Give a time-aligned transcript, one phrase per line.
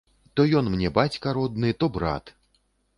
[0.39, 2.37] То ён мне бацька родны, то брат!